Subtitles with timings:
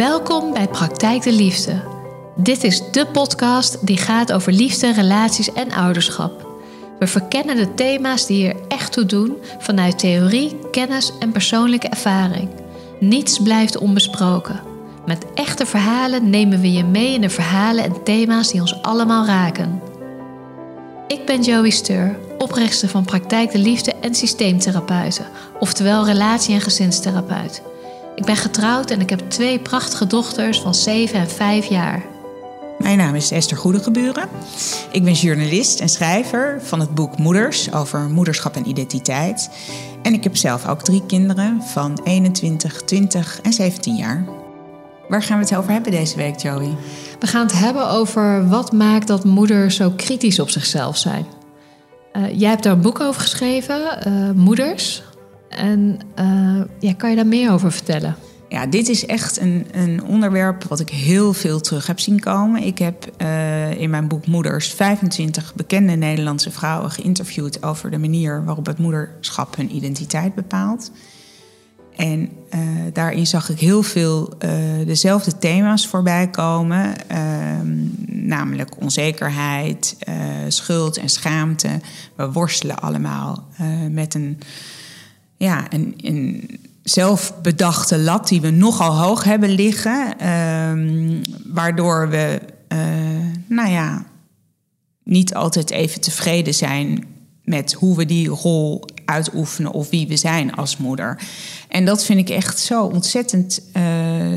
[0.00, 1.82] Welkom bij Praktijk de Liefde.
[2.36, 6.46] Dit is de podcast die gaat over liefde, relaties en ouderschap.
[6.98, 12.48] We verkennen de thema's die er echt toe doen vanuit theorie, kennis en persoonlijke ervaring.
[13.00, 14.60] Niets blijft onbesproken.
[15.06, 19.26] Met echte verhalen nemen we je mee in de verhalen en thema's die ons allemaal
[19.26, 19.82] raken.
[21.06, 25.26] Ik ben Joey Steur, oprichter van Praktijk de Liefde en Systeemtherapeuten,
[25.58, 27.62] oftewel relatie- en gezinstherapeut.
[28.14, 32.02] Ik ben getrouwd en ik heb twee prachtige dochters van 7 en 5 jaar.
[32.78, 34.28] Mijn naam is Esther Goedegeburen.
[34.92, 39.50] Ik ben journalist en schrijver van het boek Moeders over moederschap en identiteit.
[40.02, 44.24] En ik heb zelf ook drie kinderen van 21, 20 en 17 jaar.
[45.08, 46.76] Waar gaan we het over hebben deze week, Joey?
[47.18, 51.26] We gaan het hebben over wat maakt dat moeders zo kritisch op zichzelf zijn.
[52.12, 55.02] Uh, jij hebt daar een boek over geschreven, uh, Moeders.
[55.50, 58.16] En uh, ja, kan je daar meer over vertellen?
[58.48, 62.62] Ja, dit is echt een, een onderwerp wat ik heel veel terug heb zien komen.
[62.62, 68.44] Ik heb uh, in mijn boek Moeders 25 bekende Nederlandse vrouwen geïnterviewd over de manier
[68.44, 70.90] waarop het moederschap hun identiteit bepaalt.
[71.96, 72.60] En uh,
[72.92, 74.32] daarin zag ik heel veel
[74.86, 76.94] dezelfde thema's voorbij komen.
[77.12, 77.18] Uh,
[78.06, 79.96] namelijk onzekerheid,
[80.48, 81.80] schuld en schaamte.
[82.14, 83.46] We worstelen allemaal
[83.90, 84.38] met een,
[85.44, 90.14] ja, een, een zelfbedachte lat die we nogal hoog hebben liggen.
[91.46, 92.40] waardoor we,
[93.46, 94.04] nou ja,
[95.04, 97.04] niet altijd even tevreden zijn
[97.44, 101.18] met hoe we die rol uitoefenen of wie we zijn als moeder.
[101.68, 103.82] En dat vind ik echt zo ontzettend uh,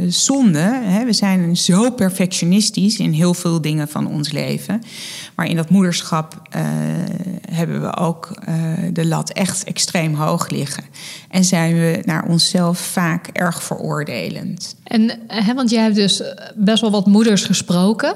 [0.08, 0.82] zonde.
[0.84, 1.06] Hè?
[1.06, 4.82] We zijn zo perfectionistisch in heel veel dingen van ons leven.
[5.36, 6.62] Maar in dat moederschap uh,
[7.54, 8.56] hebben we ook uh,
[8.94, 10.84] de lat echt extreem hoog liggen.
[11.30, 14.76] En zijn we naar onszelf vaak erg veroordelend.
[14.84, 16.24] En hè, want jij hebt dus
[16.56, 18.16] best wel wat moeders gesproken.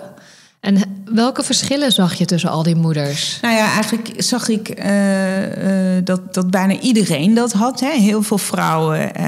[0.59, 3.37] En welke verschillen zag je tussen al die moeders?
[3.41, 7.79] Nou ja, eigenlijk zag ik uh, uh, dat, dat bijna iedereen dat had.
[7.79, 7.91] Hè.
[7.91, 9.25] Heel veel vrouwen uh,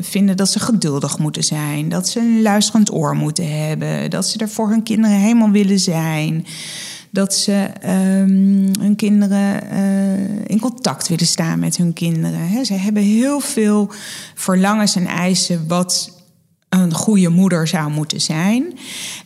[0.00, 4.38] vinden dat ze geduldig moeten zijn, dat ze een luisterend oor moeten hebben, dat ze
[4.38, 6.46] er voor hun kinderen helemaal willen zijn.
[7.10, 9.62] Dat ze um, hun kinderen
[10.46, 12.64] in contact willen staan met hun kinderen.
[12.64, 13.90] Ze hebben heel veel
[14.34, 16.14] verlangens en eisen wat
[16.68, 18.78] een goede moeder zou moeten zijn.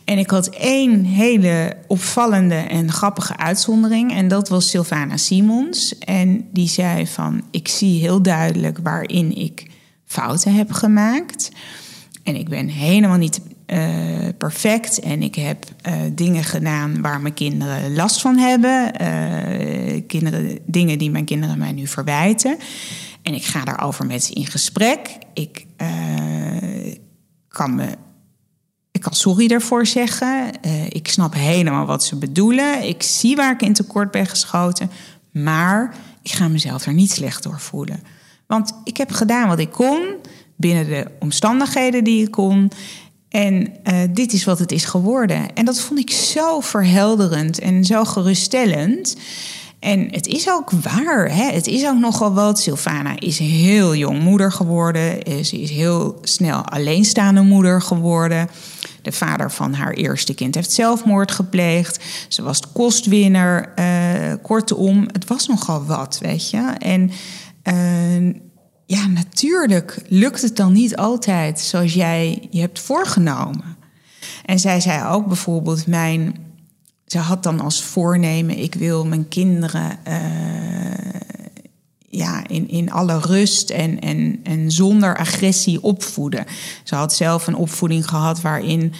[0.05, 4.13] En ik had één hele opvallende en grappige uitzondering.
[4.13, 5.97] En dat was Sylvana Simons.
[5.97, 9.69] En die zei van, ik zie heel duidelijk waarin ik
[10.05, 11.51] fouten heb gemaakt.
[12.23, 13.41] En ik ben helemaal niet
[13.73, 14.99] uh, perfect.
[14.99, 19.01] En ik heb uh, dingen gedaan waar mijn kinderen last van hebben.
[19.01, 22.57] Uh, kinderen, dingen die mijn kinderen mij nu verwijten.
[23.21, 25.17] En ik ga daarover met ze in gesprek.
[25.33, 25.65] Ik
[27.47, 27.87] kan me.
[28.91, 30.51] Ik kan sorry daarvoor zeggen.
[30.89, 32.87] Ik snap helemaal wat ze bedoelen.
[32.87, 34.91] Ik zie waar ik in tekort ben geschoten.
[35.31, 38.03] Maar ik ga mezelf er niet slecht door voelen.
[38.47, 40.15] Want ik heb gedaan wat ik kon
[40.55, 42.71] binnen de omstandigheden die ik kon.
[43.31, 45.53] En uh, dit is wat het is geworden.
[45.53, 49.15] En dat vond ik zo verhelderend en zo geruststellend.
[49.79, 51.35] En het is ook waar.
[51.35, 51.51] Hè?
[51.51, 52.59] Het is ook nogal wat.
[52.59, 55.23] Sylvana is heel jong moeder geworden.
[55.23, 58.49] Eh, ze is heel snel alleenstaande moeder geworden.
[59.01, 62.03] De vader van haar eerste kind heeft zelfmoord gepleegd.
[62.27, 63.73] Ze was de kostwinner.
[63.79, 66.73] Uh, kortom, het was nogal wat, weet je.
[66.79, 67.11] En
[68.91, 73.77] ja, natuurlijk lukt het dan niet altijd zoals jij je hebt voorgenomen.
[74.45, 76.35] En zij zei ook bijvoorbeeld: Mijn
[77.05, 80.15] ze had dan als voornemen: ik wil mijn kinderen uh,
[82.09, 86.45] ja, in, in alle rust en, en, en zonder agressie opvoeden.
[86.83, 88.93] Ze had zelf een opvoeding gehad waarin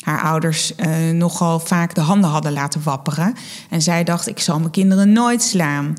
[0.00, 3.34] haar ouders uh, nogal vaak de handen hadden laten wapperen.
[3.70, 5.96] En zij dacht: ik zal mijn kinderen nooit slaan.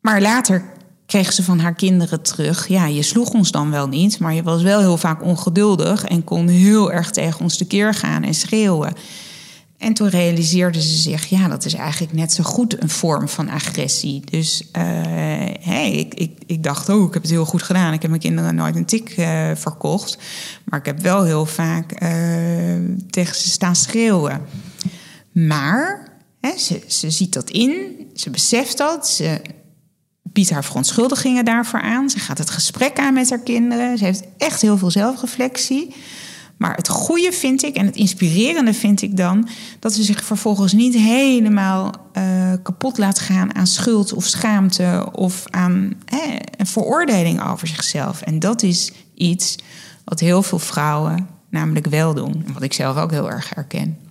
[0.00, 0.78] Maar later
[1.10, 4.42] kreeg ze van haar kinderen terug: ja, je sloeg ons dan wel niet, maar je
[4.42, 8.92] was wel heel vaak ongeduldig en kon heel erg tegen ons tekeer gaan en schreeuwen.
[9.78, 13.48] En toen realiseerde ze zich, ja, dat is eigenlijk net zo goed een vorm van
[13.48, 14.22] agressie.
[14.24, 14.82] Dus uh,
[15.60, 17.92] hey, ik, ik, ik dacht, oh, ik heb het heel goed gedaan.
[17.92, 20.18] Ik heb mijn kinderen nooit een tik uh, verkocht.
[20.64, 22.08] Maar ik heb wel heel vaak uh,
[23.10, 24.40] tegen ze staan schreeuwen.
[25.32, 26.08] Maar
[26.40, 27.72] hè, ze, ze ziet dat in,
[28.14, 29.40] ze beseft dat, ze
[30.32, 32.10] biedt haar verontschuldigingen daarvoor aan.
[32.10, 33.98] Ze gaat het gesprek aan met haar kinderen.
[33.98, 35.94] Ze heeft echt heel veel zelfreflectie.
[36.56, 39.48] Maar het goede vind ik en het inspirerende vind ik dan
[39.78, 45.44] dat ze zich vervolgens niet helemaal uh, kapot laat gaan aan schuld of schaamte of
[45.50, 45.92] aan
[46.56, 48.22] een veroordeling over zichzelf.
[48.22, 49.56] En dat is iets
[50.04, 52.44] wat heel veel vrouwen namelijk wel doen.
[52.52, 54.09] Wat ik zelf ook heel erg herken.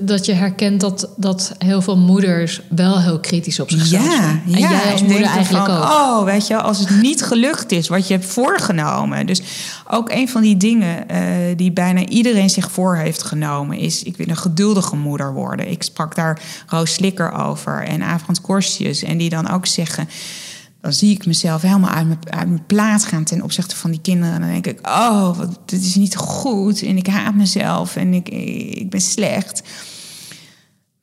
[0.00, 4.42] Dat je herkent dat, dat heel veel moeders wel heel kritisch op zichzelf ja, zijn.
[4.46, 5.82] En ja, jij als moeder eigenlijk van, ook.
[5.82, 9.26] Oh, weet je, als het niet gelukt is wat je hebt voorgenomen.
[9.26, 9.42] Dus
[9.88, 11.18] ook een van die dingen uh,
[11.56, 13.78] die bijna iedereen zich voor heeft genomen...
[13.78, 15.70] is ik wil een geduldige moeder worden.
[15.70, 19.02] Ik sprak daar Roos Slikker over en Avrand Korstjes.
[19.02, 20.08] En die dan ook zeggen
[20.82, 24.00] dan zie ik mezelf helemaal uit mijn, uit mijn plaat gaan ten opzichte van die
[24.00, 24.34] kinderen.
[24.34, 26.82] En dan denk ik, oh, dit is niet goed.
[26.82, 29.62] En ik haat mezelf en ik, ik ben slecht.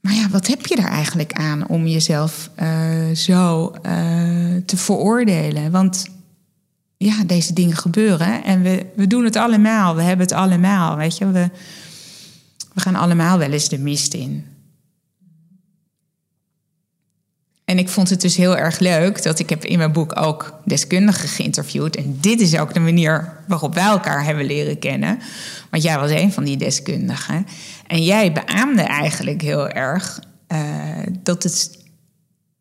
[0.02, 3.82] Maar ja, wat heb je daar eigenlijk aan om jezelf uh, zo uh,
[4.66, 5.72] te veroordelen?
[5.72, 6.06] Want
[6.98, 9.96] ja, deze dingen gebeuren en we, we doen het allemaal.
[9.96, 11.32] We hebben het allemaal, weet je.
[11.32, 11.50] We,
[12.74, 14.46] we gaan allemaal wel eens de mist in.
[17.70, 20.60] En ik vond het dus heel erg leuk dat ik heb in mijn boek ook
[20.66, 21.96] deskundigen geïnterviewd.
[21.96, 25.20] En dit is ook de manier waarop wij elkaar hebben leren kennen.
[25.70, 27.48] Want jij was een van die deskundigen.
[27.88, 30.60] En jij beaamde eigenlijk heel erg uh,
[31.24, 31.80] dat het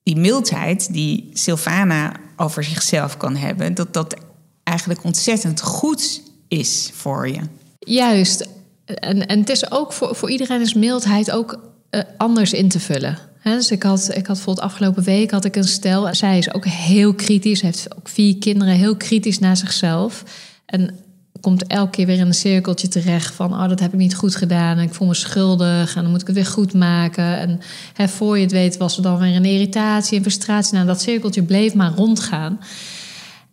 [0.02, 4.16] die mildheid die Sylvana over zichzelf kan hebben, dat dat
[4.64, 7.40] eigenlijk ontzettend goed is voor je.
[7.78, 8.48] Juist.
[8.84, 11.60] En, en het is ook voor, voor iedereen is mildheid ook
[11.90, 15.56] uh, anders in te vullen dus ik had, ik had bijvoorbeeld afgelopen week had ik
[15.56, 16.14] een stel.
[16.14, 20.24] Zij is ook heel kritisch, heeft ook vier kinderen, heel kritisch naar zichzelf.
[20.66, 20.94] En
[21.40, 23.52] komt elke keer weer in een cirkeltje terecht van...
[23.52, 25.96] oh, dat heb ik niet goed gedaan en ik voel me schuldig...
[25.96, 27.38] en dan moet ik het weer goed maken.
[27.38, 27.60] En
[27.92, 30.74] hè, voor je het weet was er dan weer een irritatie en frustratie.
[30.74, 32.60] Nou, dat cirkeltje bleef maar rondgaan.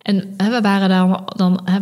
[0.02, 1.24] En hè, we waren dan...
[1.36, 1.80] dan hè,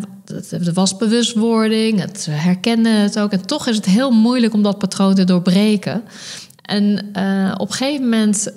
[0.60, 3.32] de wasbewustwording, het herkennen het ook.
[3.32, 6.04] En toch is het heel moeilijk om dat patroon te doorbreken...
[6.64, 8.54] En uh, op een gegeven moment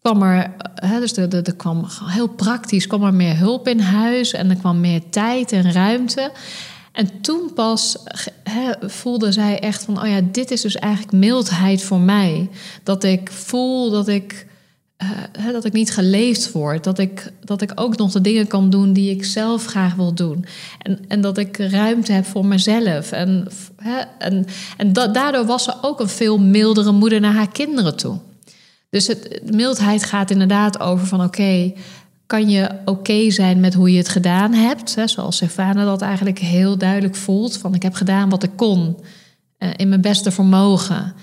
[0.00, 4.32] kwam er, hè, dus er, er, kwam heel praktisch, kwam er meer hulp in huis
[4.32, 6.32] en er kwam meer tijd en ruimte.
[6.92, 7.96] En toen pas
[8.42, 12.50] hè, voelde zij echt van, oh ja, dit is dus eigenlijk mildheid voor mij.
[12.82, 14.46] Dat ik voel dat ik,
[15.02, 16.84] uh, dat ik niet geleefd word.
[16.84, 20.14] Dat ik, dat ik ook nog de dingen kan doen die ik zelf graag wil
[20.14, 20.44] doen.
[20.78, 23.12] En, en dat ik ruimte heb voor mezelf.
[23.12, 23.48] En,
[24.18, 24.46] en,
[24.76, 28.18] en daardoor was ze ook een veel mildere moeder naar haar kinderen toe.
[28.90, 31.72] Dus het, mildheid gaat inderdaad over van oké,
[32.26, 34.94] kan je oké zijn met hoe je het gedaan hebt?
[34.94, 37.56] Hè, zoals Stefana dat eigenlijk heel duidelijk voelt.
[37.56, 38.96] Van ik heb gedaan wat ik kon
[39.58, 41.14] uh, in mijn beste vermogen.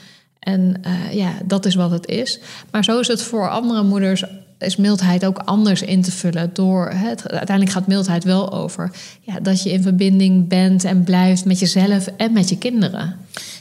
[0.42, 2.40] En uh, ja, dat is wat het is.
[2.72, 4.24] Maar zo is het voor andere moeders
[4.62, 6.50] is mildheid ook anders in te vullen.
[6.54, 8.92] Door, het, uiteindelijk gaat mildheid wel over
[9.22, 13.16] ja, dat je in verbinding bent en blijft met jezelf en met je kinderen.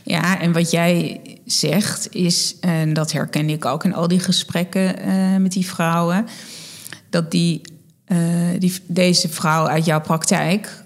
[0.05, 4.95] Ja, en wat jij zegt is, en dat herken ik ook in al die gesprekken
[5.07, 6.27] uh, met die vrouwen,
[7.11, 7.61] dat die,
[8.07, 8.19] uh,
[8.59, 10.85] die, deze vrouw uit jouw praktijk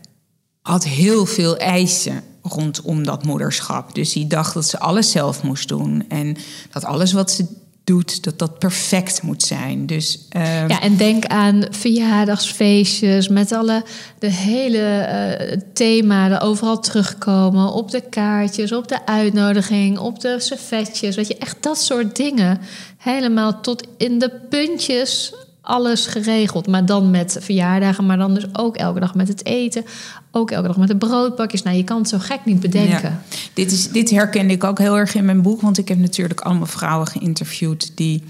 [0.62, 3.94] had heel veel eisen rondom dat moederschap.
[3.94, 6.04] Dus die dacht dat ze alles zelf moest doen.
[6.08, 6.36] En
[6.70, 7.46] dat alles wat ze
[7.84, 9.86] doet, dat dat perfect moet zijn.
[9.86, 10.68] Dus, uh...
[10.68, 13.84] Ja, en denk aan verjaardagsfeestjes met alle
[14.18, 15.08] de hele
[15.48, 21.28] uh, thema er overal terugkomen op de kaartjes, op de uitnodiging, op de servetjes, weet
[21.28, 22.60] je, echt dat soort dingen.
[22.98, 26.66] Helemaal tot in de puntjes alles geregeld.
[26.66, 29.84] Maar dan met verjaardagen, maar dan dus ook elke dag met het eten.
[30.30, 31.62] Ook elke dag met de broodpakjes.
[31.62, 33.22] Nou, je kan het zo gek niet bedenken.
[33.52, 35.60] Dit, is, dit herkende ik ook heel erg in mijn boek.
[35.60, 38.22] Want ik heb natuurlijk allemaal vrouwen geïnterviewd die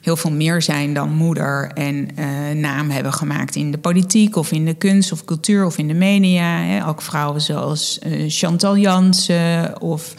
[0.00, 1.70] heel veel meer zijn dan moeder.
[1.74, 5.78] En uh, naam hebben gemaakt in de politiek of in de kunst of cultuur of
[5.78, 6.60] in de media.
[6.60, 6.86] Hè.
[6.86, 10.14] Ook vrouwen zoals uh, Chantal Jansen of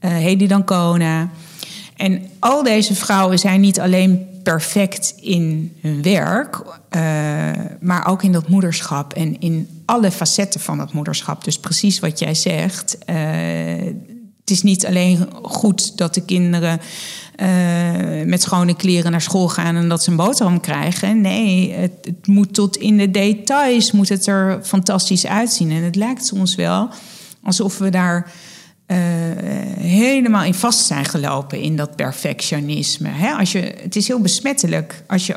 [0.00, 1.30] uh, Hedy Dancona.
[1.96, 7.00] En al deze vrouwen zijn niet alleen perfect in hun werk, uh,
[7.80, 11.44] maar ook in dat moederschap en in alle facetten van dat moederschap.
[11.44, 12.98] Dus precies wat jij zegt.
[13.06, 13.16] Uh,
[14.40, 16.80] het is niet alleen goed dat de kinderen
[17.36, 21.20] uh, met schone kleren naar school gaan en dat ze een boterham krijgen.
[21.20, 25.70] Nee, het, het, moet tot in de details moet het er fantastisch uitzien.
[25.70, 26.88] En het lijkt soms wel
[27.42, 28.32] alsof we daar
[28.86, 28.96] uh,
[29.78, 33.08] helemaal in vast zijn gelopen in dat perfectionisme.
[33.08, 33.32] Hè?
[33.32, 35.02] Als je, het is heel besmettelijk.
[35.06, 35.36] Als je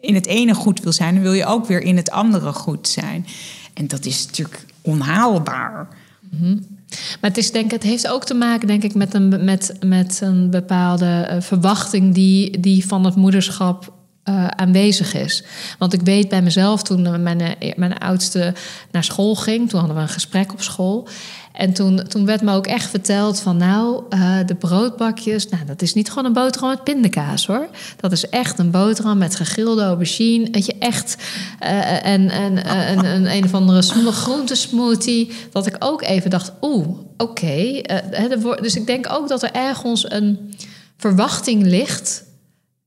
[0.00, 2.88] in het ene goed wil zijn, dan wil je ook weer in het andere goed
[2.88, 3.26] zijn.
[3.74, 5.88] En dat is natuurlijk onhaalbaar.
[6.30, 6.78] -hmm.
[7.20, 10.20] Maar het, is, denk, het heeft ook te maken, denk ik, met een, met, met
[10.22, 13.92] een bepaalde uh, verwachting die, die van het moederschap
[14.24, 15.44] uh, aanwezig is.
[15.78, 18.54] Want ik weet bij mezelf, toen mijn, mijn oudste
[18.90, 21.08] naar school ging, toen hadden we een gesprek op school.
[21.60, 25.82] En toen, toen werd me ook echt verteld van nou, uh, de broodbakjes, nou dat
[25.82, 27.68] is niet gewoon een boterham met pindakaas hoor.
[27.96, 30.50] Dat is echt een boterham met gegrilde aubergine.
[30.50, 31.16] Weet je, echt.
[31.62, 35.30] Uh, en en uh, een, een, een of andere groentesmoothie.
[35.52, 36.86] Dat ik ook even dacht, oeh,
[37.16, 37.82] oké.
[38.60, 40.54] Dus ik denk ook dat er ergens een
[40.96, 42.24] verwachting ligt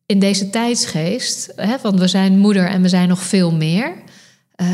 [0.06, 1.54] in deze tijdsgeest.
[1.56, 3.94] Hè, want we zijn moeder en we zijn nog veel meer.
[4.62, 4.68] Uh,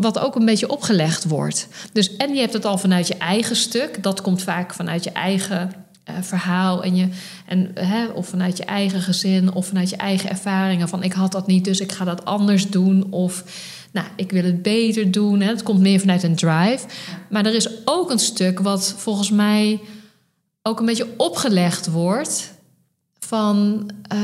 [0.00, 1.68] wat ook een beetje opgelegd wordt.
[1.92, 4.02] Dus en je hebt het al vanuit je eigen stuk.
[4.02, 5.72] Dat komt vaak vanuit je eigen
[6.10, 6.82] uh, verhaal.
[6.82, 7.08] En je,
[7.46, 9.52] en, hè, of vanuit je eigen gezin.
[9.52, 10.88] Of vanuit je eigen ervaringen.
[10.88, 13.06] Van ik had dat niet, dus ik ga dat anders doen.
[13.10, 13.44] Of
[13.92, 15.40] nou, ik wil het beter doen.
[15.40, 15.48] Hè.
[15.48, 16.86] Het komt meer vanuit een drive.
[17.30, 19.80] Maar er is ook een stuk wat volgens mij
[20.62, 22.54] ook een beetje opgelegd wordt
[23.26, 24.20] van uh,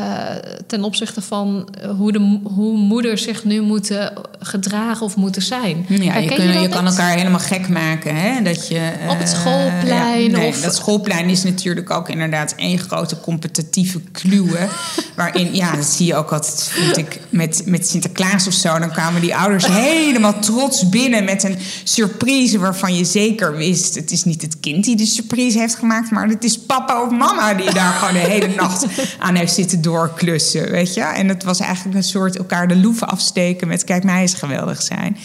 [0.67, 5.85] ten opzichte van eh, hoe, de, hoe moeders zich nu moeten gedragen of moeten zijn.
[5.89, 8.17] Ja, je, kun, je, je kan elkaar helemaal gek maken.
[8.17, 8.43] Hè?
[8.43, 10.31] Dat je, uh, Op het schoolplein.
[10.31, 10.61] Ja, nee, of...
[10.61, 14.69] Dat schoolplein is natuurlijk ook inderdaad één grote competitieve kluwe.
[15.17, 18.79] waarin, ja, dat zie je ook altijd, vind ik, met, met Sinterklaas of zo.
[18.79, 23.95] Dan kwamen die ouders helemaal trots binnen met een surprise waarvan je zeker wist...
[23.95, 26.11] het is niet het kind die de surprise heeft gemaakt...
[26.11, 28.87] maar het is papa of mama die daar gewoon de hele nacht
[29.19, 31.01] aan heeft zitten doorklussen, weet je.
[31.01, 34.83] En het was eigenlijk een soort elkaar de loeven afsteken met kijk mij eens geweldig
[34.83, 35.17] zijn.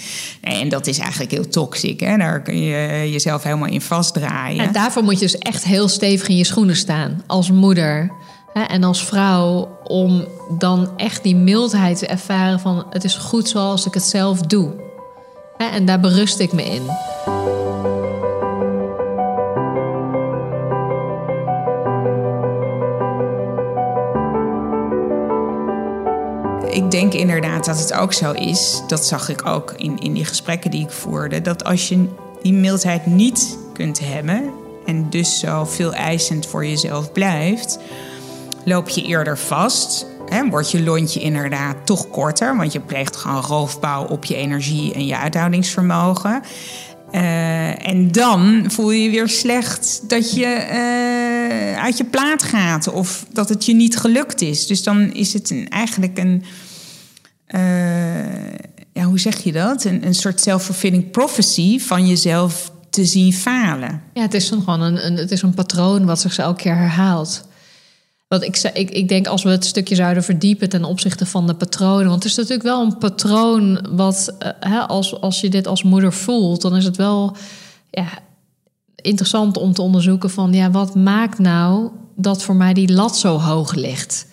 [0.42, 2.18] En dat is eigenlijk heel toxic, hè.
[2.18, 4.66] Daar kun je jezelf helemaal in vastdraaien.
[4.66, 8.12] En daarvoor moet je dus echt heel stevig in je schoenen staan als moeder
[8.68, 13.86] en als vrouw om dan echt die mildheid te ervaren van het is goed zoals
[13.86, 14.74] ik het zelf doe.
[15.58, 16.86] En daar berust ik me in.
[26.78, 28.82] Ik denk inderdaad dat het ook zo is.
[28.88, 31.42] Dat zag ik ook in, in die gesprekken die ik voerde.
[31.42, 32.06] Dat als je
[32.42, 34.52] die mildheid niet kunt hebben.
[34.86, 37.80] en dus zo veel eisend voor jezelf blijft.
[38.66, 40.06] loop je eerder vast.
[40.26, 42.58] Hè, wordt je lontje inderdaad toch korter.
[42.58, 46.42] Want je pleegt gewoon roofbouw op je energie en je uithoudingsvermogen.
[47.12, 53.26] Uh, en dan voel je weer slecht dat je uh, uit je plaat gaat of
[53.34, 54.68] dat het je niet gelukt is.
[54.68, 56.44] Dus dan is het eigenlijk een,
[58.94, 59.84] ja, hoe zeg je dat?
[59.84, 64.02] Een, een soort self-fulfilling prophecy van jezelf te zien falen.
[64.14, 67.46] Ja, het is gewoon een, een, het is een patroon wat zich elke keer herhaalt.
[68.28, 71.54] Want ik, ik, ik denk als we het stukje zouden verdiepen ten opzichte van de
[71.54, 72.08] patronen.
[72.08, 75.84] Want het is natuurlijk wel een patroon wat, uh, hè, als, als je dit als
[75.84, 77.36] moeder voelt, dan is het wel
[77.90, 78.08] ja,
[78.96, 83.38] interessant om te onderzoeken van ja, wat maakt nou dat voor mij die lat zo
[83.38, 84.28] hoog ligt?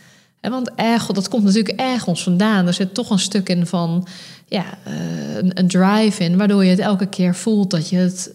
[0.50, 2.66] Want erg, dat komt natuurlijk ergens vandaan.
[2.66, 4.06] Er zit toch een stuk in van
[4.48, 8.34] ja, uh, een, een drive in, waardoor je het elke keer voelt dat je het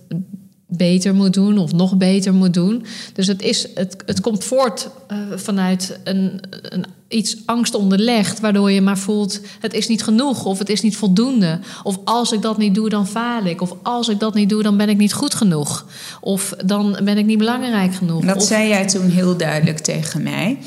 [0.70, 2.86] beter moet doen of nog beter moet doen.
[3.14, 8.72] Dus het, is, het, het komt voort uh, vanuit een, een, iets angst onderlegd, waardoor
[8.72, 11.60] je maar voelt: het is niet genoeg of het is niet voldoende.
[11.84, 13.62] Of als ik dat niet doe, dan faal ik.
[13.62, 15.86] Of als ik dat niet doe, dan ben ik niet goed genoeg.
[16.22, 18.26] Of dan ben ik niet belangrijk genoeg.
[18.26, 18.44] Dat of...
[18.44, 20.58] zei jij toen heel duidelijk tegen mij.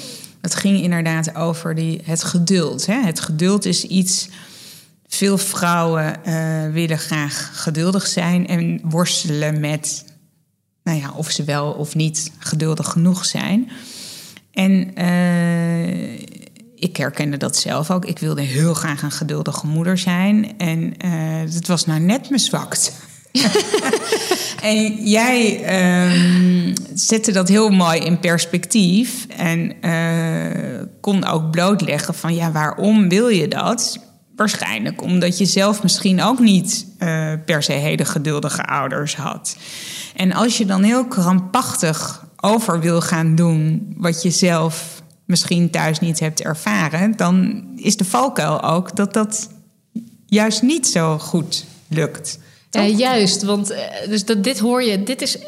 [0.43, 2.87] Het ging inderdaad over die, het geduld.
[2.87, 3.01] Hè?
[3.01, 4.29] Het geduld is iets.
[5.07, 10.05] Veel vrouwen uh, willen graag geduldig zijn en worstelen met,
[10.83, 13.71] nou ja, of ze wel of niet geduldig genoeg zijn.
[14.53, 16.13] En uh,
[16.75, 18.05] ik herkende dat zelf ook.
[18.05, 20.59] Ik wilde heel graag een geduldige moeder zijn.
[20.59, 22.93] En uh, het was nou net mijn zwakt.
[24.63, 25.65] en jij
[26.07, 29.27] um, zette dat heel mooi in perspectief.
[29.37, 33.99] En uh, kon ook blootleggen van ja, waarom wil je dat?
[34.37, 39.57] Waarschijnlijk omdat je zelf misschien ook niet uh, per se hele geduldige ouders had.
[40.17, 46.01] En als je dan heel krampachtig over wil gaan doen wat je zelf misschien thuis
[46.01, 49.49] niet hebt ervaren, dan is de valkuil ook dat dat
[50.27, 52.39] juist niet zo goed lukt.
[52.81, 53.43] Ja, juist.
[53.43, 53.75] Want
[54.09, 55.03] dus dat, dit hoor je.
[55.03, 55.39] Dit is.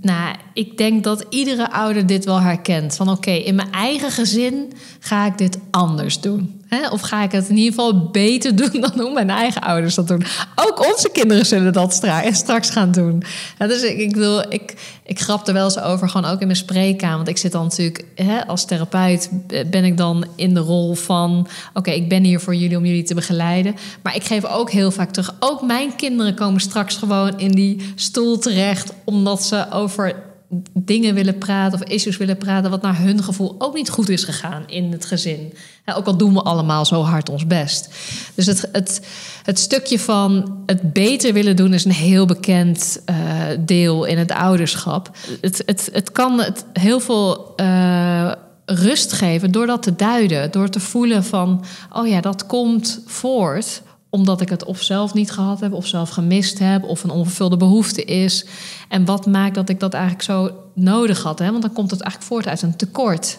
[0.00, 2.96] Nou, ik denk dat iedere ouder dit wel herkent.
[2.96, 6.61] Van oké, okay, in mijn eigen gezin ga ik dit anders doen.
[6.74, 6.88] Hè?
[6.88, 10.08] Of ga ik het in ieder geval beter doen dan hoe mijn eigen ouders dat
[10.08, 10.24] doen.
[10.54, 13.22] Ook onze kinderen zullen dat straks gaan doen.
[13.58, 14.74] Ja, dus ik, wil, ik,
[15.04, 17.16] ik grap er wel eens over, gewoon ook in mijn spreekkamer.
[17.16, 21.48] Want ik zit dan natuurlijk hè, als therapeut, ben ik dan in de rol van...
[21.74, 23.76] oké, ik ben hier voor jullie om jullie te begeleiden.
[24.02, 25.34] Maar ik geef ook heel vaak terug.
[25.40, 28.92] Ook mijn kinderen komen straks gewoon in die stoel terecht...
[29.04, 30.30] omdat ze over
[30.72, 34.24] dingen willen praten of issues willen praten, wat naar hun gevoel ook niet goed is
[34.24, 35.52] gegaan in het gezin.
[35.94, 37.88] ook al doen we allemaal zo hard ons best.
[38.34, 39.06] Dus het, het,
[39.42, 43.16] het stukje van het beter willen doen is een heel bekend uh,
[43.60, 45.10] deel in het ouderschap.
[45.40, 47.52] Het, het, het kan het heel veel.
[47.56, 48.32] Uh,
[48.64, 53.82] rust geven door dat te duiden, door te voelen van, oh ja, dat komt voort
[54.14, 57.56] omdat ik het of zelf niet gehad heb, of zelf gemist heb, of een onvervulde
[57.56, 58.46] behoefte is.
[58.88, 61.38] En wat maakt dat ik dat eigenlijk zo nodig had?
[61.38, 61.50] Hè?
[61.50, 63.38] Want dan komt het eigenlijk voort uit een tekort.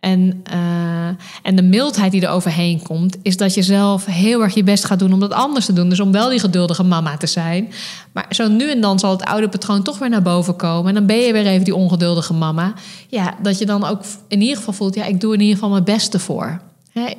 [0.00, 1.06] En, uh,
[1.42, 4.84] en de mildheid die er overheen komt, is dat je zelf heel erg je best
[4.84, 5.88] gaat doen om dat anders te doen.
[5.88, 7.72] Dus om wel die geduldige mama te zijn.
[8.12, 10.88] Maar zo nu en dan zal het oude patroon toch weer naar boven komen.
[10.88, 12.72] En dan ben je weer even die ongeduldige mama.
[13.08, 15.70] Ja, dat je dan ook in ieder geval voelt, ja, ik doe in ieder geval
[15.70, 16.60] mijn beste voor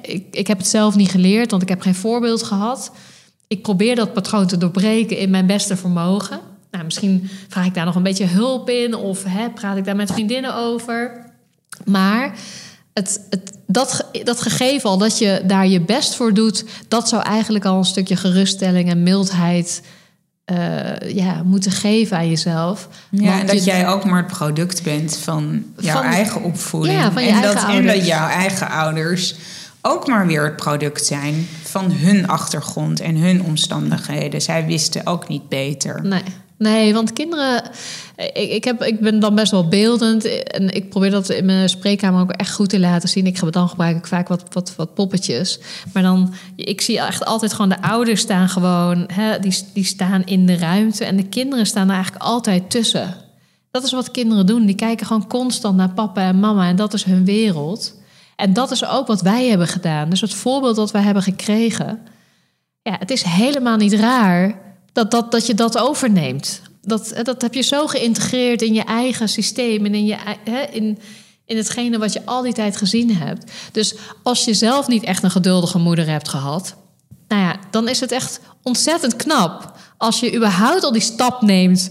[0.02, 2.92] ik, ik heb het zelf niet geleerd, want ik heb geen voorbeeld gehad.
[3.48, 6.40] Ik probeer dat patroon te doorbreken in mijn beste vermogen.
[6.72, 9.96] Nou, misschien vraag ik daar nog een beetje hulp in of hè, praat ik daar
[9.96, 11.26] met vriendinnen over.
[11.86, 12.36] Maar
[12.94, 17.24] het, het, dat, dat gegeven al dat je daar je best voor doet, dat zou
[17.24, 19.82] eigenlijk al een stukje geruststelling en mildheid
[20.52, 22.88] uh, ja, moeten geven aan jezelf.
[23.10, 27.00] Ja, en dat jij ook maar het product bent van jouw eigen opvoeding.
[27.00, 29.36] Ja, van je en, dat, en dat jouw eigen ouders
[29.86, 34.42] ook maar weer het product zijn van hun achtergrond en hun omstandigheden.
[34.42, 36.02] Zij wisten ook niet beter.
[36.04, 36.24] Nee.
[36.58, 37.64] Nee, want kinderen.
[38.16, 40.44] Ik, ik, heb, ik ben dan best wel beeldend.
[40.44, 43.26] En ik probeer dat in mijn spreekkamer ook echt goed te laten zien.
[43.26, 45.60] Ik, dan gebruik ik vaak wat, wat, wat poppetjes.
[45.94, 49.04] Maar dan, ik zie echt altijd gewoon de ouders staan gewoon.
[49.14, 51.06] Hè, die, die staan in de ruimte.
[51.06, 53.16] En de kinderen staan er eigenlijk altijd tussen.
[53.72, 54.66] Dat is wat kinderen doen.
[54.66, 56.68] Die kijken gewoon constant naar papa en mama.
[56.68, 57.94] En dat is hun wereld.
[58.36, 60.10] En dat is ook wat wij hebben gedaan.
[60.10, 62.08] Dus het voorbeeld dat wij hebben gekregen.
[62.82, 64.60] Ja, het is helemaal niet raar
[64.94, 66.62] dat, dat, dat je dat overneemt.
[66.82, 71.00] Dat, dat heb je zo geïntegreerd in je eigen systeem en in, je, hè, in,
[71.46, 73.52] in hetgene wat je al die tijd gezien hebt.
[73.72, 76.76] Dus als je zelf niet echt een geduldige moeder hebt gehad,
[77.28, 81.90] nou ja, dan is het echt ontzettend knap als je überhaupt al die stap neemt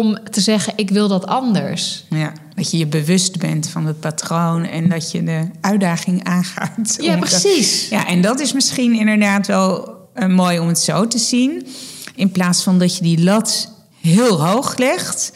[0.00, 2.04] om te zeggen: ik wil dat anders.
[2.10, 2.32] Ja.
[2.54, 6.96] Dat je je bewust bent van het patroon en dat je de uitdaging aangaat.
[7.00, 7.88] Ja, precies.
[7.88, 11.66] ja, en dat is misschien inderdaad wel uh, mooi om het zo te zien.
[12.14, 15.32] In plaats van dat je die lat heel hoog legt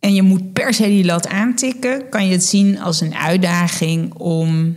[0.00, 4.14] en je moet per se die lat aantikken, kan je het zien als een uitdaging
[4.14, 4.76] om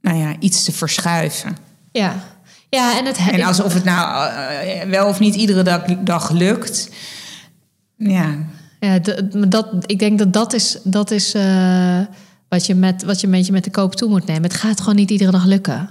[0.00, 1.56] nou ja, iets te verschuiven.
[1.92, 2.24] Ja,
[2.68, 6.90] ja en, het, en alsof het nou uh, wel of niet iedere dag, dag lukt.
[8.10, 8.36] Ja,
[8.80, 8.98] ja,
[9.48, 12.00] dat, ik denk dat dat is, dat is uh,
[12.48, 14.42] wat, je met, wat je een beetje met de koop toe moet nemen.
[14.42, 15.88] Het gaat gewoon niet iedere dag lukken.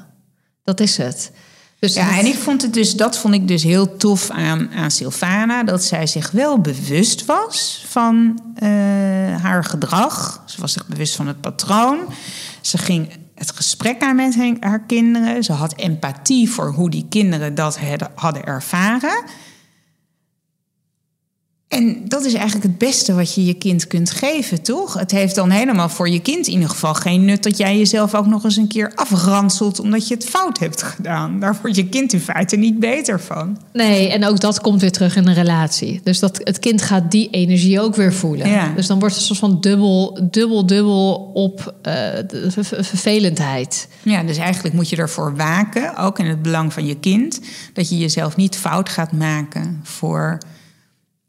[0.63, 1.31] Dat is het.
[1.79, 4.91] Dus ja, en ik vond het dus, dat vond ik dus heel tof aan, aan
[4.91, 5.63] Sylvana.
[5.63, 8.69] Dat zij zich wel bewust was van uh,
[9.41, 10.43] haar gedrag.
[10.45, 11.99] Ze was zich bewust van het patroon.
[12.61, 15.43] Ze ging het gesprek aan met haar kinderen.
[15.43, 17.79] Ze had empathie voor hoe die kinderen dat
[18.15, 19.23] hadden ervaren.
[21.73, 24.93] En dat is eigenlijk het beste wat je je kind kunt geven, toch?
[24.93, 28.15] Het heeft dan helemaal voor je kind in ieder geval geen nut dat jij jezelf
[28.15, 31.39] ook nog eens een keer afranselt omdat je het fout hebt gedaan.
[31.39, 33.57] Daar wordt je kind in feite niet beter van.
[33.73, 36.01] Nee, en ook dat komt weer terug in een relatie.
[36.03, 38.49] Dus dat het kind gaat die energie ook weer voelen.
[38.49, 38.71] Ja.
[38.75, 41.93] Dus dan wordt het soort van dubbel, dubbel, dubbel op uh,
[42.27, 43.87] de vervelendheid.
[44.01, 47.39] Ja, dus eigenlijk moet je ervoor waken, ook in het belang van je kind,
[47.73, 50.37] dat je jezelf niet fout gaat maken voor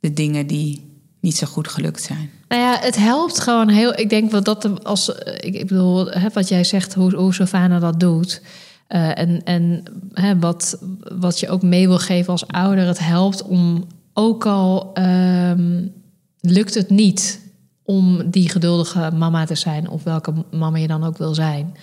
[0.05, 2.31] de dingen die niet zo goed gelukt zijn?
[2.49, 3.99] Nou ja, het helpt gewoon heel.
[3.99, 7.81] Ik denk wat dat als ik, ik bedoel, hè, wat jij zegt, hoe, hoe Savannah
[7.81, 8.43] dat doet.
[8.89, 10.79] Uh, en en hè, wat,
[11.19, 15.93] wat je ook mee wil geven als ouder, het helpt om ook al um,
[16.41, 17.41] lukt het niet
[17.83, 21.75] om die geduldige mama te zijn, of welke mama je dan ook wil zijn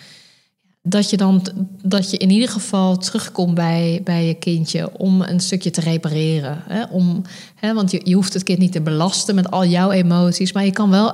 [0.83, 1.41] dat je dan
[1.83, 6.63] dat je in ieder geval terugkomt bij, bij je kindje om een stukje te repareren.
[6.67, 6.83] Hè?
[6.83, 7.21] Om,
[7.55, 10.65] hè, want je, je hoeft het kind niet te belasten met al jouw emoties, maar
[10.65, 11.13] je kan wel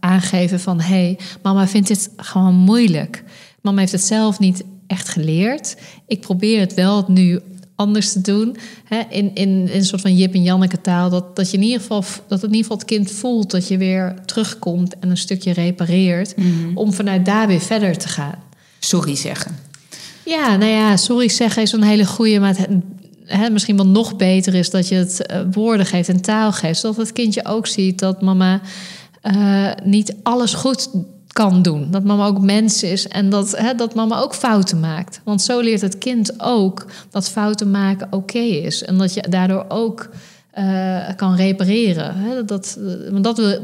[0.00, 3.24] aangeven van hé, hey, mama vindt dit gewoon moeilijk.
[3.60, 5.76] Mama heeft het zelf niet echt geleerd.
[6.06, 7.40] Ik probeer het wel nu
[7.74, 8.56] anders te doen.
[8.84, 9.00] Hè?
[9.10, 11.10] In, in, in een soort van Jip en Janneke taal.
[11.10, 13.68] Dat, dat, je in ieder geval, dat het in ieder geval het kind voelt dat
[13.68, 16.36] je weer terugkomt en een stukje repareert.
[16.36, 16.76] Mhm.
[16.76, 18.45] Om vanuit daar weer verder te gaan
[18.86, 19.56] sorry zeggen.
[20.24, 22.56] Ja, nou ja, sorry zeggen is een hele goede, maar
[23.24, 26.80] het, misschien wel nog beter is dat je het uh, woorden geeft en taal geeft.
[26.80, 28.60] Zodat het kindje ook ziet dat mama
[29.22, 30.88] uh, niet alles goed
[31.36, 31.90] kan doen.
[31.90, 35.20] Dat mama ook mens is en dat, hè, dat mama ook fouten maakt.
[35.24, 38.82] Want zo leert het kind ook dat fouten maken oké is.
[38.82, 40.08] En dat je daardoor ook
[40.50, 42.16] eh, kan repareren.
[42.16, 42.44] Hè?
[42.44, 42.78] Dat,
[43.10, 43.58] want dat wil,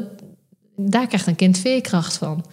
[0.77, 2.45] daar krijgt een kind veerkracht van.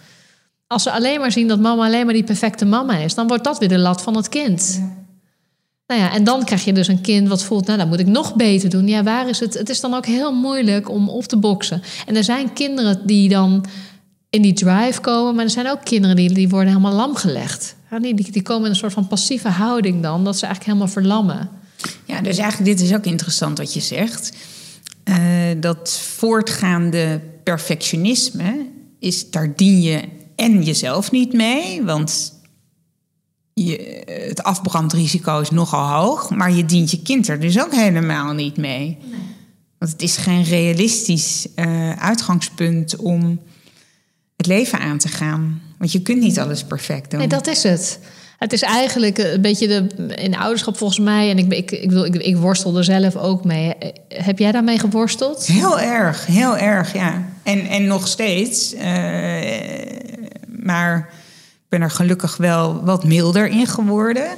[0.72, 3.44] Als ze alleen maar zien dat mama alleen maar die perfecte mama is, dan wordt
[3.44, 4.82] dat weer de lat van het kind.
[5.86, 8.06] Nou ja, en dan krijg je dus een kind wat voelt, nou, dan moet ik
[8.06, 8.88] nog beter doen.
[8.88, 9.54] Ja, waar is het?
[9.54, 11.82] Het is dan ook heel moeilijk om op te boksen.
[12.06, 13.64] En er zijn kinderen die dan
[14.28, 17.76] in die drive komen, maar er zijn ook kinderen die, die worden helemaal lam gelegd.
[18.00, 20.92] Die, die, die komen in een soort van passieve houding dan, dat ze eigenlijk helemaal
[20.92, 21.50] verlammen.
[22.04, 24.32] Ja, dus eigenlijk dit is ook interessant wat je zegt.
[25.04, 25.16] Uh,
[25.60, 28.66] dat voortgaande perfectionisme
[28.98, 32.40] is, daar dien je en jezelf niet mee, want
[33.54, 38.32] je, het afbrandrisico is nogal hoog, maar je dient je kind er dus ook helemaal
[38.32, 38.78] niet mee.
[38.78, 39.18] Nee.
[39.78, 43.40] Want het is geen realistisch uh, uitgangspunt om
[44.36, 45.62] het leven aan te gaan.
[45.78, 47.18] Want je kunt niet alles perfect doen.
[47.18, 47.98] Nee, dat is het.
[48.38, 51.30] Het is eigenlijk een beetje de, in ouderschap volgens mij.
[51.30, 53.74] En ik, ik, ik, wil, ik, ik worstel er zelf ook mee.
[54.08, 55.46] Heb jij daarmee geworsteld?
[55.46, 57.28] Heel erg, heel erg, ja.
[57.42, 58.74] En, en nog steeds.
[58.74, 58.80] Uh,
[60.62, 60.98] maar
[61.54, 64.28] ik ben er gelukkig wel wat milder in geworden.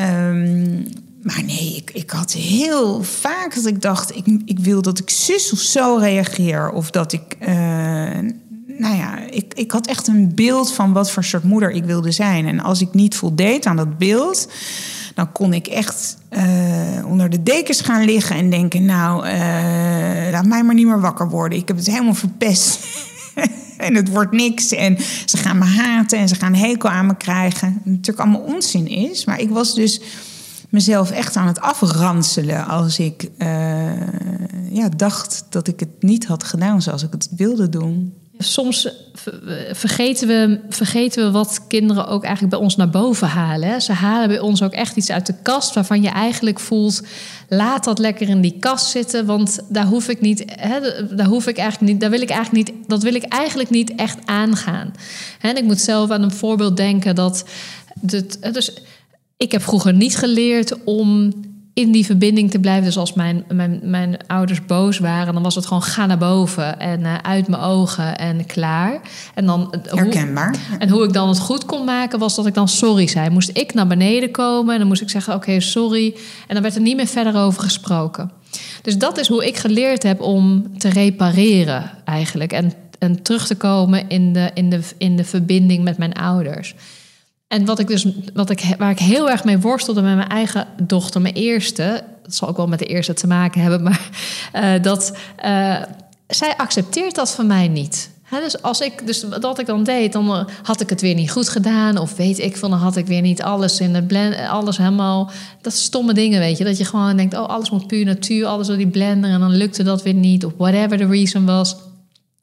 [0.00, 0.86] Um,
[1.22, 4.16] maar nee, ik, ik had heel vaak dat ik dacht...
[4.16, 6.70] Ik, ik wil dat ik zus of zo reageer.
[6.70, 7.36] Of dat ik...
[7.40, 7.48] Uh,
[8.78, 12.12] nou ja, ik, ik had echt een beeld van wat voor soort moeder ik wilde
[12.12, 12.46] zijn.
[12.46, 14.48] En als ik niet voldeed aan dat beeld,
[15.14, 19.32] dan kon ik echt uh, onder de dekens gaan liggen en denken: Nou, uh,
[20.30, 21.58] laat mij maar niet meer wakker worden.
[21.58, 22.78] Ik heb het helemaal verpest.
[23.78, 24.72] en het wordt niks.
[24.72, 27.72] En ze gaan me haten en ze gaan hekel aan me krijgen.
[27.74, 29.24] Wat natuurlijk allemaal onzin is.
[29.24, 30.00] Maar ik was dus
[30.68, 33.48] mezelf echt aan het afranselen als ik uh,
[34.70, 38.14] ja, dacht dat ik het niet had gedaan zoals ik het wilde doen.
[38.38, 38.88] Soms
[39.72, 43.82] vergeten we, vergeten we wat kinderen ook eigenlijk bij ons naar boven halen.
[43.82, 47.02] Ze halen bij ons ook echt iets uit de kast waarvan je eigenlijk voelt:
[47.48, 50.80] laat dat lekker in die kast zitten, want daar hoef ik niet, hè,
[51.16, 53.94] daar hoef ik eigenlijk niet, daar wil ik eigenlijk niet, dat wil ik eigenlijk niet
[53.94, 54.92] echt aangaan.
[55.40, 57.44] En ik moet zelf aan een voorbeeld denken dat,
[58.52, 58.72] dus
[59.36, 61.32] ik heb vroeger niet geleerd om
[61.78, 62.84] in die verbinding te blijven.
[62.84, 66.78] Dus als mijn, mijn, mijn ouders boos waren, dan was het gewoon ga naar boven
[66.78, 69.00] en uh, uit mijn ogen en klaar.
[69.34, 70.56] En dan, Herkenbaar.
[70.68, 73.30] Hoe, en hoe ik dan het goed kon maken, was dat ik dan sorry zei.
[73.30, 76.14] Moest ik naar beneden komen en dan moest ik zeggen: Oké, sorry.
[76.46, 78.30] En dan werd er niet meer verder over gesproken.
[78.82, 82.52] Dus dat is hoe ik geleerd heb om te repareren, eigenlijk.
[82.52, 86.74] En, en terug te komen in de, in, de, in de verbinding met mijn ouders.
[87.48, 90.66] En wat ik dus, wat ik, waar ik heel erg mee worstelde met mijn eigen
[90.82, 94.10] dochter, mijn eerste, dat zal ook wel met de eerste te maken hebben, maar
[94.54, 95.82] uh, dat uh,
[96.26, 98.10] zij accepteert dat van mij niet.
[98.30, 101.30] dus als ik, dus wat ik dan deed, dan eh, had ik het weer niet
[101.30, 101.98] goed gedaan.
[101.98, 105.30] Of weet ik van, dan had ik weer niet alles in de blend, alles helemaal.
[105.62, 106.64] Dat stomme dingen, weet je.
[106.64, 109.30] Dat je gewoon denkt, oh, alles moet puur natuur, alles door die blender.
[109.30, 111.76] En dan lukte dat weer niet, of whatever the reason was.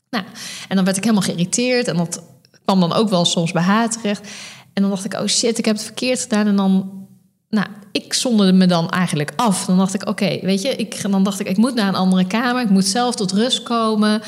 [0.09, 0.23] Nou,
[0.67, 1.87] en dan werd ik helemaal geïrriteerd.
[1.87, 2.21] En dat
[2.65, 4.27] kwam dan ook wel soms bij haar terecht.
[4.75, 6.47] En dan dacht ik, oh shit, ik heb het verkeerd gedaan.
[6.47, 6.91] En dan,
[7.49, 9.65] nou, ik zonderde me dan eigenlijk af.
[9.65, 12.27] Dan dacht ik, oké, weet je, ik, dan dacht ik, ik moet naar een andere
[12.27, 12.61] kamer.
[12.61, 14.21] Ik moet zelf tot rust komen,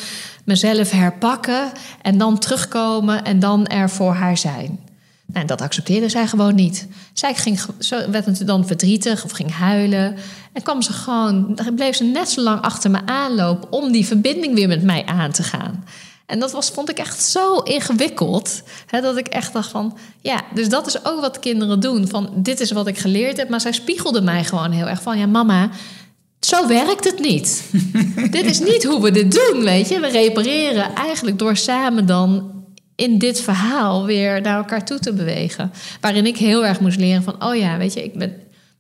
[0.46, 4.80] mezelf herpakken en dan terugkomen en dan er voor haar zijn.
[5.26, 6.88] Nou, dat accepteerde zij gewoon niet.
[7.14, 10.16] Zij ging, zo werd dan verdrietig of ging huilen.
[10.54, 14.54] En kwam ze gewoon, bleef ze net zo lang achter me aanlopen om die verbinding
[14.54, 15.84] weer met mij aan te gaan.
[16.28, 18.62] En dat was, vond ik echt zo ingewikkeld.
[18.86, 22.08] Hè, dat ik echt dacht van, ja, dus dat is ook wat kinderen doen.
[22.08, 23.50] Van, dit is wat ik geleerd heb.
[23.50, 25.70] Maar zij spiegelde mij gewoon heel erg van, ja mama,
[26.40, 27.64] zo werkt het niet.
[28.32, 30.00] dit is niet hoe we dit doen, weet je.
[30.00, 32.52] We repareren eigenlijk door samen dan
[32.96, 35.72] in dit verhaal weer naar elkaar toe te bewegen.
[36.02, 38.36] Waarin ik heel erg moest leren van, oh ja, weet je, ik, ben,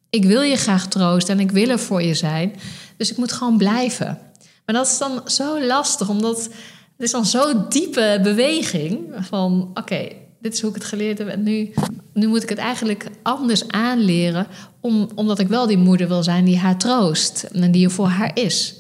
[0.09, 2.55] ik wil je graag troosten en ik wil er voor je zijn.
[2.97, 4.19] Dus ik moet gewoon blijven.
[4.65, 6.49] Maar dat is dan zo lastig, omdat
[6.97, 10.07] het is dan zo'n diepe beweging van oké,
[10.41, 11.73] dit is hoe ik het geleerd heb en nu,
[12.13, 14.47] nu moet ik het eigenlijk anders aanleren,
[14.81, 18.07] om, omdat ik wel die moeder wil zijn die haar troost en die er voor
[18.07, 18.75] haar is.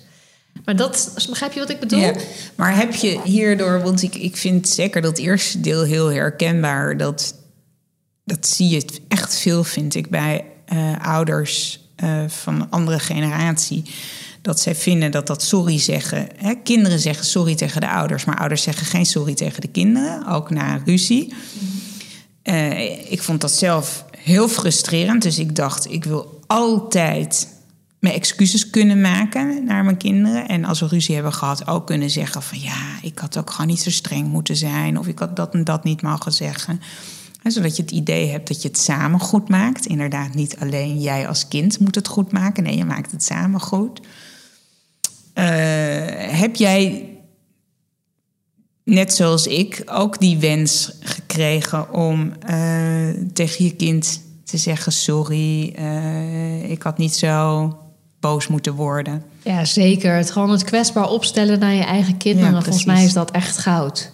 [0.65, 2.11] Maar dat, begrijp je wat ik bedoel?
[2.55, 7.35] Maar heb je hierdoor, want ik, ik vind zeker dat eerste deel heel herkenbaar, dat,
[8.23, 13.83] dat zie je echt veel, vind ik, bij uh, ouders uh, van andere generatie
[14.47, 16.27] dat zij vinden dat dat sorry zeggen.
[16.35, 20.27] Hè, kinderen zeggen sorry tegen de ouders, maar ouders zeggen geen sorry tegen de kinderen,
[20.27, 21.33] ook na ruzie.
[22.43, 27.47] Uh, ik vond dat zelf heel frustrerend, dus ik dacht, ik wil altijd
[27.99, 30.47] mijn excuses kunnen maken naar mijn kinderen.
[30.47, 33.67] En als we ruzie hebben gehad, ook kunnen zeggen van ja, ik had ook gewoon
[33.67, 36.81] niet zo streng moeten zijn, of ik had dat en dat niet mogen zeggen
[37.51, 39.85] zodat je het idee hebt dat je het samen goed maakt.
[39.85, 42.63] Inderdaad, niet alleen jij als kind moet het goed maken.
[42.63, 44.01] Nee, je maakt het samen goed.
[46.31, 47.09] Heb jij,
[48.83, 52.33] net zoals ik, ook die wens gekregen om
[53.33, 55.63] tegen je kind te zeggen: Sorry,
[56.69, 57.73] ik had niet zo
[58.19, 59.23] boos moeten worden?
[59.43, 60.15] Ja, zeker.
[60.15, 62.63] Het gewoon het kwetsbaar opstellen naar je eigen kinderen.
[62.63, 64.11] Volgens mij is dat echt goud.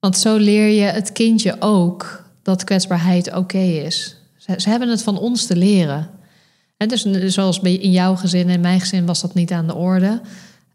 [0.00, 4.16] Want zo leer je het kindje ook dat kwetsbaarheid oké is.
[4.36, 6.10] Ze, ze, hebben het van ons te leren.
[6.76, 10.20] En dus zoals in jouw gezin en mijn gezin was dat niet aan de orde.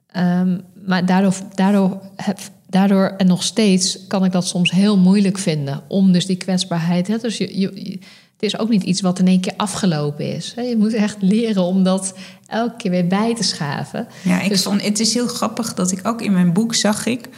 [0.07, 5.37] Ehm, maar daardoor, daardoor, heb, daardoor en nog steeds kan ik dat soms heel moeilijk
[5.37, 5.81] vinden.
[5.87, 7.07] Om dus die kwetsbaarheid.
[7.07, 7.17] Hè?
[7.17, 7.99] Dus je, je,
[8.33, 10.53] het is ook niet iets wat in één keer afgelopen is.
[10.55, 12.13] Je moet echt leren om dat
[12.47, 14.07] elke keer weer bij te schaven.
[14.23, 14.63] Ja, ik dus...
[14.63, 17.29] vond, het is heel grappig dat ik ook in mijn boek zag ik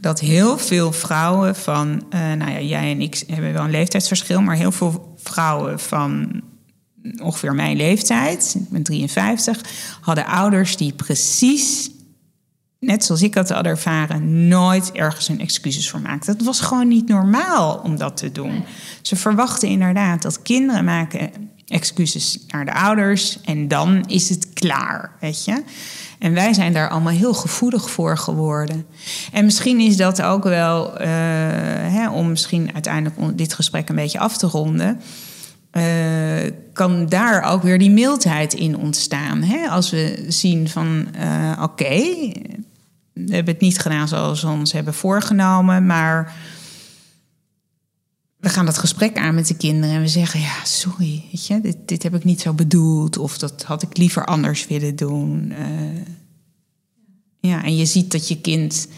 [0.00, 4.40] dat heel veel vrouwen van, uh, nou ja, jij en ik hebben wel een leeftijdsverschil,
[4.40, 6.42] maar heel veel vrouwen van
[7.22, 9.60] ongeveer mijn leeftijd, ik ben 53,
[10.00, 11.90] hadden ouders die precies,
[12.78, 16.32] net zoals ik dat hadden ervaren, nooit ergens hun excuses voor maakten.
[16.32, 18.64] Het was gewoon niet normaal om dat te doen.
[19.02, 21.30] Ze verwachten inderdaad dat kinderen maken
[21.66, 25.62] excuses naar de ouders en dan is het klaar, weet je.
[26.18, 28.86] En wij zijn daar allemaal heel gevoelig voor geworden.
[29.32, 31.06] En misschien is dat ook wel, uh,
[31.92, 35.00] hè, om misschien uiteindelijk dit gesprek een beetje af te ronden.
[35.72, 39.42] Uh, kan daar ook weer die mildheid in ontstaan.
[39.42, 39.68] Hè?
[39.68, 41.98] Als we zien van uh, oké,
[43.12, 46.34] we hebben het niet gedaan zoals we ons hebben voorgenomen, maar
[48.42, 51.60] we gaan dat gesprek aan met de kinderen en we zeggen: Ja, sorry, weet je,
[51.60, 53.18] dit, dit heb ik niet zo bedoeld.
[53.18, 55.52] Of dat had ik liever anders willen doen.
[55.58, 56.02] Uh,
[57.40, 58.88] ja, en je ziet dat je kind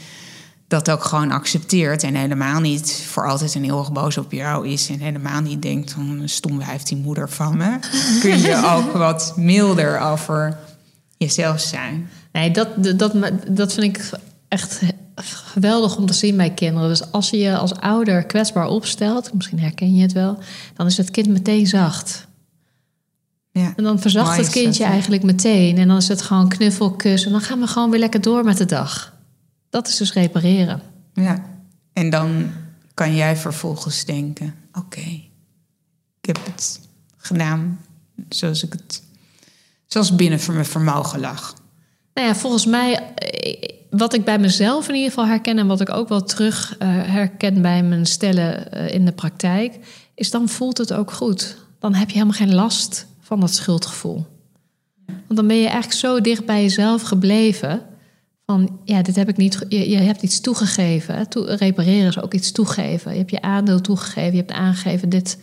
[0.68, 2.02] dat ook gewoon accepteert.
[2.02, 4.88] En helemaal niet voor altijd een heel erg boos op jou is.
[4.88, 7.78] En helemaal niet denkt: van een stom heeft die moeder van me.
[8.20, 10.58] Kun je ook wat milder over
[11.16, 12.08] jezelf zijn.
[12.32, 13.12] Nee, dat, dat,
[13.48, 14.10] dat vind ik
[14.48, 14.80] echt
[15.24, 16.88] geweldig om te zien bij kinderen.
[16.88, 20.38] Dus als je je als ouder kwetsbaar opstelt, misschien herken je het wel,
[20.74, 22.26] dan is het kind meteen zacht.
[23.50, 23.72] Ja.
[23.76, 25.78] En dan verzacht het kindje eigenlijk meteen.
[25.78, 27.24] En dan is het gewoon knuffel, kus.
[27.24, 29.13] En dan gaan we gewoon weer lekker door met de dag.
[29.74, 30.82] Dat is dus repareren.
[31.14, 31.44] Ja.
[31.92, 32.50] En dan
[32.94, 35.00] kan jij vervolgens denken: oké,
[36.20, 36.80] ik heb het
[37.16, 37.80] gedaan
[38.28, 39.02] zoals ik het,
[39.86, 41.54] zoals binnen voor mijn vermogen lag.
[42.14, 43.14] Nou ja, volgens mij
[43.90, 46.88] wat ik bij mezelf in ieder geval herken en wat ik ook wel terug uh,
[46.88, 49.78] herken bij mijn stellen uh, in de praktijk,
[50.14, 51.56] is dan voelt het ook goed.
[51.78, 54.26] Dan heb je helemaal geen last van dat schuldgevoel.
[55.06, 57.92] Want dan ben je eigenlijk zo dicht bij jezelf gebleven.
[58.46, 59.66] Van ja, dit heb ik niet.
[59.68, 61.28] Je, je hebt iets toegegeven.
[61.28, 63.12] To, repareren is ook iets toegeven.
[63.12, 64.32] Je hebt je aandeel toegegeven.
[64.32, 65.08] Je hebt aangegeven.
[65.08, 65.38] Dit,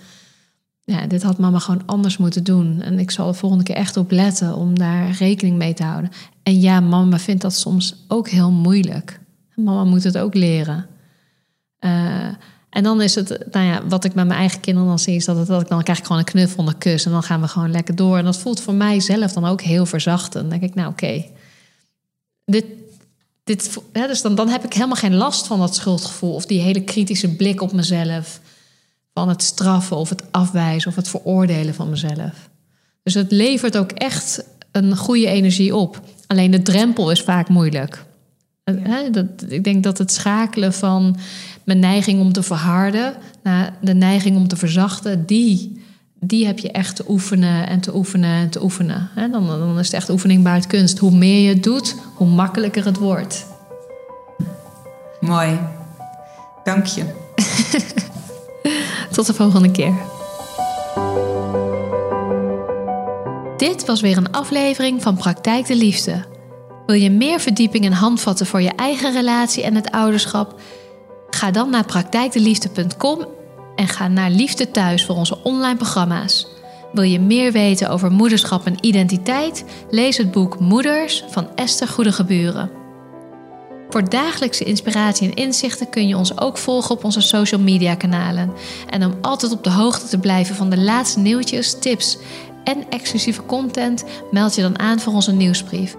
[0.84, 2.82] ja, dit had mama gewoon anders moeten doen.
[2.82, 6.12] En ik zal de volgende keer echt op letten om daar rekening mee te houden.
[6.44, 9.20] En ja, mama vindt dat soms ook heel moeilijk.
[9.56, 10.86] Mama moet het ook leren.
[11.80, 12.28] Uh,
[12.70, 15.26] en dan is het, nou ja, wat ik met mijn eigen kinderen dan zie, is
[15.26, 17.06] dat, dat ik dan krijg ik gewoon een knuffel en een kus.
[17.06, 18.18] En dan gaan we gewoon lekker door.
[18.18, 20.50] En dat voelt voor mij zelf dan ook heel verzachtend.
[20.50, 21.26] Dan denk ik, nou oké,
[22.46, 22.66] dit,
[23.44, 26.34] dit, hè, dus dan, dan heb ik helemaal geen last van dat schuldgevoel.
[26.34, 28.40] Of die hele kritische blik op mezelf.
[29.14, 32.50] Van het straffen of het afwijzen of het veroordelen van mezelf.
[33.04, 36.02] Dus het levert ook echt een goede energie op.
[36.28, 38.06] Alleen de drempel is vaak moeilijk.
[38.64, 39.10] Ja.
[39.10, 41.18] Dat, ik denk dat het schakelen van
[41.64, 45.82] mijn neiging om te verharden naar de neiging om te verzachten, die,
[46.20, 49.10] die heb je echt te oefenen en te oefenen en te oefenen.
[49.16, 50.98] Dan, dan is het echt oefening baart kunst.
[50.98, 53.46] Hoe meer je het doet, hoe makkelijker het wordt.
[55.20, 55.60] Mooi.
[56.64, 57.06] Dank je.
[59.16, 59.94] Tot de volgende keer.
[63.58, 66.26] Dit was weer een aflevering van Praktijk de Liefde.
[66.86, 70.60] Wil je meer verdieping en handvatten voor je eigen relatie en het ouderschap?
[71.30, 73.26] Ga dan naar praktijkdeliefde.com
[73.76, 76.48] en ga naar Liefde Thuis voor onze online programma's.
[76.92, 79.66] Wil je meer weten over moederschap en identiteit?
[79.90, 82.70] Lees het boek Moeders van Esther Goedegeburen.
[83.90, 88.54] Voor dagelijkse inspiratie en inzichten kun je ons ook volgen op onze social media kanalen.
[88.90, 92.18] En om altijd op de hoogte te blijven van de laatste nieuwtjes, tips
[92.64, 95.96] en exclusieve content, meld je dan aan voor onze nieuwsbrief.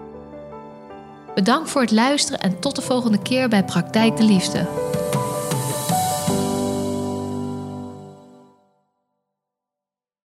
[1.35, 4.67] Bedankt voor het luisteren en tot de volgende keer bij Praktijk de Liefde.